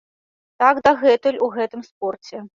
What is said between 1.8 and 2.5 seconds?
спорце.